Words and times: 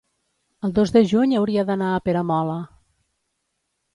el 0.67 0.71
dos 0.77 0.93
de 0.95 1.03
juny 1.11 1.35
hauria 1.41 1.67
d'anar 1.69 1.91
a 1.97 2.01
Peramola. 2.09 2.57